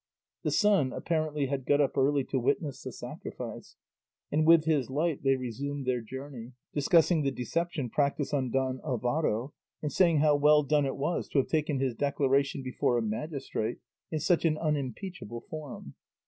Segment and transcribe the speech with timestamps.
[0.41, 3.75] The sun apparently had got up early to witness the sacrifice,
[4.31, 9.53] and with his light they resumed their journey, discussing the deception practised on Don Alvaro,
[9.79, 13.77] and saying how well done it was to have taken his declaration before a magistrate
[14.09, 15.93] in such an unimpeachable form.